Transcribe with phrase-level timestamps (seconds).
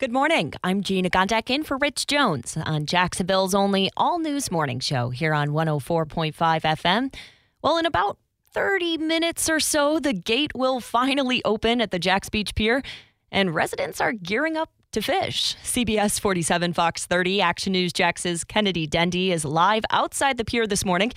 [0.00, 0.54] Good morning.
[0.64, 5.34] I'm Gina Gondek in for Rich Jones on Jacksonville's only all news morning show here
[5.34, 7.14] on 104.5 FM.
[7.60, 8.16] Well, in about
[8.54, 12.82] 30 minutes or so, the gate will finally open at the Jax Beach Pier,
[13.30, 15.54] and residents are gearing up to fish.
[15.62, 20.82] CBS 47 Fox 30 Action News Jax's Kennedy Dendy is live outside the pier this
[20.82, 21.12] morning.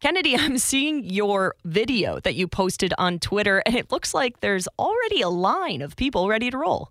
[0.00, 4.68] Kennedy, I'm seeing your video that you posted on Twitter, and it looks like there's
[4.78, 6.90] already a line of people ready to roll.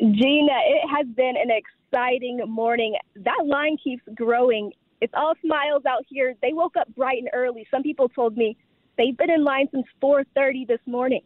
[0.00, 2.96] Gina, it has been an exciting morning.
[3.16, 4.72] That line keeps growing.
[5.02, 6.34] It's all smiles out here.
[6.40, 7.66] They woke up bright and early.
[7.70, 8.56] Some people told me
[8.96, 11.22] they've been in line since 4:30 this morning.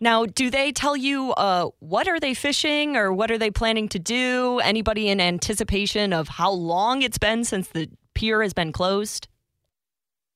[0.00, 3.88] Now, do they tell you uh, what are they fishing or what are they planning
[3.90, 4.58] to do?
[4.60, 9.28] Anybody in anticipation of how long it's been since the pier has been closed?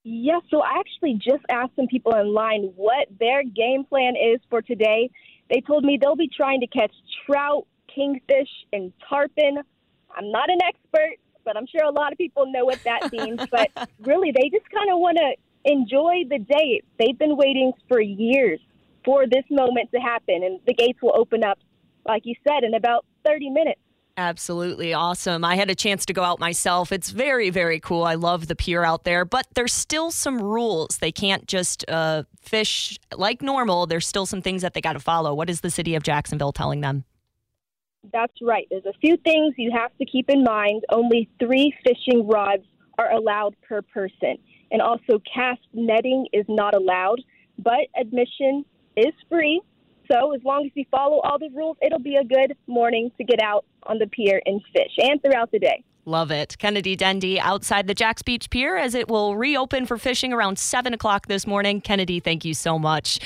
[0.05, 4.39] Yes, so I actually just asked some people in line what their game plan is
[4.51, 5.11] for today.
[5.51, 6.93] They told me they'll be trying to catch
[7.27, 9.59] trout, kingfish, and tarpon.
[10.17, 13.41] I'm not an expert, but I'm sure a lot of people know what that means.
[13.51, 16.83] but really, they just kind of want to enjoy the day.
[16.99, 18.61] They've been waiting for years
[19.05, 21.59] for this moment to happen, and the gates will open up,
[22.07, 23.81] like you said, in about 30 minutes.
[24.17, 25.45] Absolutely awesome.
[25.45, 26.93] I had a chance to go out myself.
[26.93, 28.05] It's very, very cool.
[28.05, 30.99] I love the pier out there, but there's still some rules.
[30.99, 33.87] They can't just uh, fish like normal.
[33.87, 35.35] There's still some things that they got to follow.
[35.35, 37.05] What is the city of Jacksonville telling them?
[38.13, 38.69] That's right.
[38.71, 40.85] There's a few things you have to keep in mind.
[40.91, 42.63] Only three fishing rods
[42.99, 44.37] are allowed per person.
[44.71, 47.21] And also, cast netting is not allowed,
[47.59, 48.65] but admission
[48.97, 49.61] is free.
[50.15, 53.25] So, as long as you follow all the rules, it'll be a good morning to
[53.25, 55.83] get out on the pier and fish and throughout the day.
[56.07, 56.57] Love it.
[56.59, 60.93] Kennedy Dendy outside the Jax Beach Pier as it will reopen for fishing around 7
[60.93, 61.81] o'clock this morning.
[61.81, 63.19] Kennedy, thank you so much.